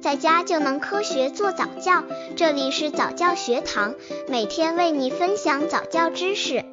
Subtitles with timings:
[0.00, 2.02] 在家就能科学做早教。
[2.34, 3.94] 这里是早教学堂，
[4.28, 6.64] 每天为你分享早教知识。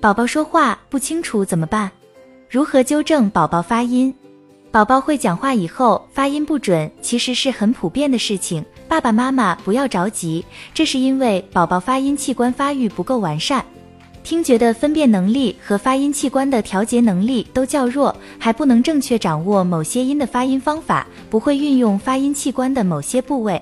[0.00, 1.90] 宝宝说话不清楚怎么办？
[2.50, 4.14] 如何纠正宝宝发音？
[4.70, 8.62] 宝宝会讲话以后发音不准，其实是很普遍的事情。
[8.86, 10.44] 爸爸妈妈不要着急，
[10.74, 13.64] 这是因为宝宝发音器官发育不够完善，
[14.28, 23.58] 听觉的分辨能力和发音器官的调节能力都较弱，还不能正确掌握某些音的发音方法，不会运用发音器官的某些部位，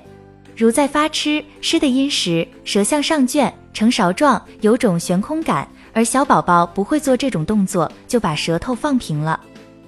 [0.56, 9.38] 如在发吃吃的音时，舌向上卷成勺状，有种悬空感，而小宝宝不会做这种动作，就把舌头放平了。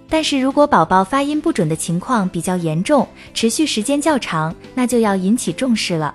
[0.09, 6.15] 但是如果宝宝发音不准的情况比较严重，持续时间较长，那就要引起重视了。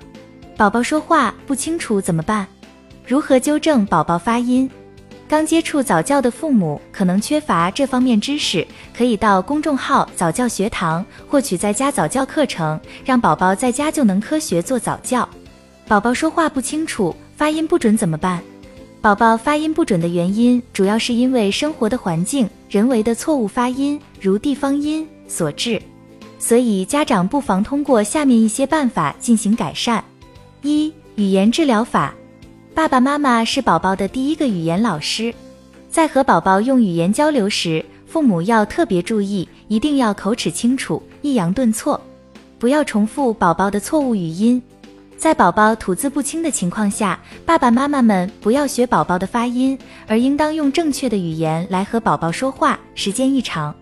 [0.56, 2.48] 宝宝说话不清楚怎么办？
[3.06, 4.70] 如何纠正宝宝发音？
[5.28, 15.28] 刚接触早教的父母可能缺乏这方面知识，可以到公众号早教学堂获取在家早教课程，让宝宝在家就能科学做早教。
[15.86, 18.42] 宝宝说话不清楚，发音不准怎么办？
[19.02, 25.82] 宝宝发音不准的原因，主要是因为生活的环境、人为的错误发音，如地方音所致。
[26.40, 30.02] 所以家长不妨通过下面一些办法进行改善：
[30.62, 32.14] 一、语言治疗法。
[32.76, 35.32] 爸爸妈妈是宝宝的第一个语言老师，
[35.92, 42.02] 在和宝宝用语言交流时，父母要特别注意，一定要口齿清楚、抑扬顿挫，
[42.58, 44.60] 不要重复宝宝的错误语音。
[45.18, 49.78] 在宝宝吐字不清的情况下，爸爸妈妈们不要学宝宝的发音，
[50.08, 52.80] 而应当用正确的语言来和宝宝说话。
[52.96, 53.74] 时间一长，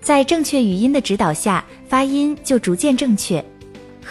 [0.00, 3.44] 在正确语音的指导下，发音就逐渐正确。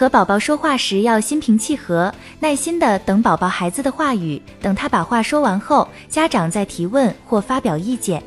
[0.00, 8.22] 和宝宝说话时要心平气和，耐心的等宝宝孩子的话语，等他把话说完后，家长再提问或发表意见。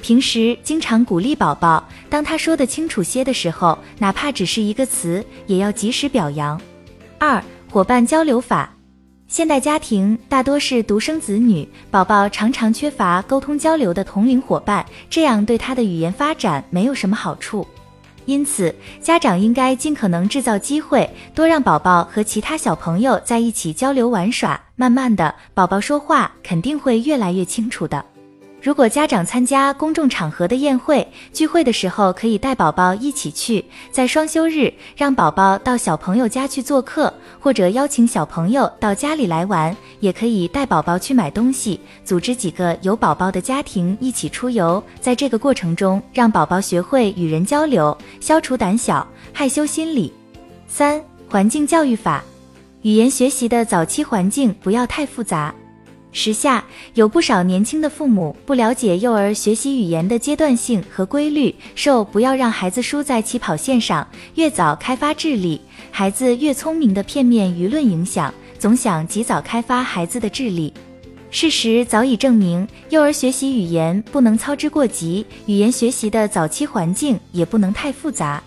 [0.00, 6.60] 平时经常鼓励宝宝，当他说的清楚些的时候，哪怕只是一个词，也要及时表扬。
[7.20, 7.40] 二。
[7.70, 8.74] 伙伴交流法，
[9.28, 17.64] 现代家庭大多是独生子女，宝宝常常缺乏沟通交流的同龄伙伴，这样对他的语言发展没有什么好处。
[18.26, 28.11] 因此，家长应该尽可能制造机会，多让宝宝和其他小朋友在一起交流玩耍，慢慢的，宝宝说话肯定会越来越清楚的。
[28.62, 33.64] 如果家长参加公众场合的宴会聚会的时候，可以带宝宝一起去。
[33.90, 39.76] 在双休日，让宝宝到小朋友家去做客，或者邀请小朋友到家里来玩。
[39.98, 44.82] 也可以带宝宝去买东西，组织几个有宝宝的家庭一起出游。
[45.00, 50.12] 在这个过程中，让宝宝学会与人交流，消除胆小害羞心理。
[50.68, 52.22] 三、环境教育法，
[52.82, 55.52] 语言学习的早期环境不要太复杂。
[56.12, 56.62] 时下
[56.94, 65.58] 有不少年轻的父母不了解幼儿学习语言的阶段性和规律，受不要让孩子输在起跑线上，越早开发智力，
[65.90, 70.72] 孩子越聪明的片面舆论影响，总想及早开发孩子的智力。
[71.30, 78.42] 事实早已证明，幼儿学习语言不能操之过急，语言学习的早期环境也不能太复杂。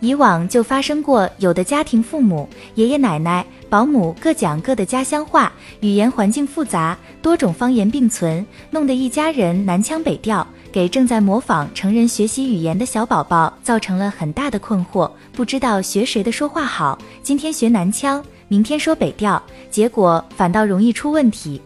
[0.00, 5.50] 以往就发生过，有的家庭父母、爷爷奶奶、保姆各讲各的家乡话，
[5.80, 21.58] 语言环境复杂，多种方言并存，弄得一家人南腔北调，给正在模仿成人学习语言的小宝宝造成了很大的困惑，不知道学谁的说话好，今天学南腔，明天说北调，结果反倒容易出问题。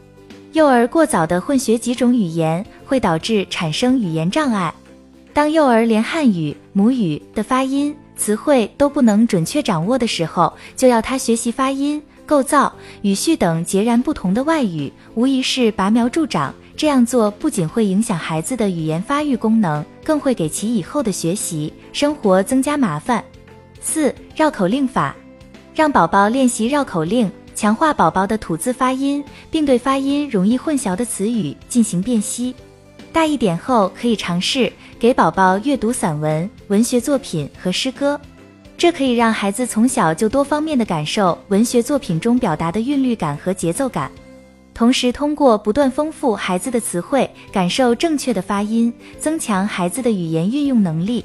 [0.52, 4.72] 幼儿过早的混学几种语言，会导致产生语言障碍。
[5.32, 7.92] 当幼儿连汉语母语的发音。
[8.16, 12.72] 词汇都不能准确掌握的时候，就要他学习发音、构造、
[13.02, 16.54] 语序等截然不同的外语，无疑是拔苗助长。
[16.76, 23.24] 这样做不仅会影响孩子的语言发育功能，更会给其以后的学习生活增加麻烦。
[23.80, 25.16] 四、绕口令法，
[25.74, 32.54] 让宝宝练习绕口令，强化宝宝的吐字发音，并对发音容易混淆的词语进行辨析。
[33.16, 38.20] 大一点后，可以尝试给宝宝阅读散文、文学作品和诗歌，
[38.76, 44.12] 这可以让孩子从小就多方面的感受文学作品中表达的韵律感和节奏感，
[44.74, 51.24] 同时通过不断丰富孩子的词汇，感受正确的发音，增强孩子的语言运用能力。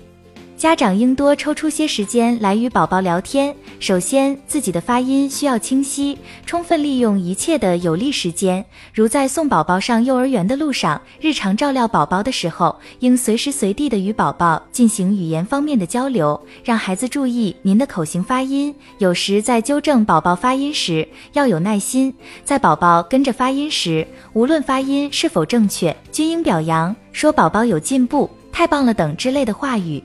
[0.62, 3.52] 家长应多抽出些时间来与宝宝聊天。
[3.80, 6.16] 首先，自己的发音需要清晰，
[6.46, 8.64] 充分利用一切的有利时间，
[8.94, 18.72] 如在送宝宝上幼儿园的路上，日常照料宝宝的时候，应随时随地的与宝宝进行语言方面的交流，让孩子注意您的口型发音。
[19.00, 22.14] 有时在纠正宝宝发音时，要有耐心，
[22.46, 30.00] 在宝宝跟着发音时，无论发音是否正确，均应表扬，说宝宝有进步、太棒了等之类的话语。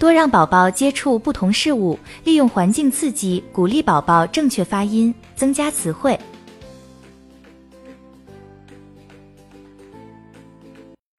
[0.00, 6.18] 多让宝宝接触不同事物，利用环境刺激，鼓励宝宝正确发音，增加词汇。